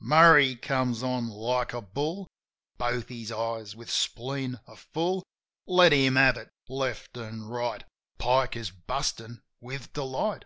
Murray 0.00 0.56
comes 0.56 1.04
on 1.04 1.28
like 1.28 1.72
a 1.72 1.80
bull; 1.80 2.26
Both 2.76 3.08
his 3.08 3.30
eyes 3.30 3.76
with 3.76 3.88
spleen 3.88 4.58
are 4.66 4.74
full. 4.76 5.22
Let 5.64 5.92
him 5.92 6.16
have 6.16 6.36
it— 6.36 6.50
left 6.68 7.16
an' 7.16 7.44
right.... 7.46 7.84
Pike 8.18 8.56
is 8.56 8.72
bustin' 8.72 9.42
with 9.60 9.92
delight. 9.92 10.44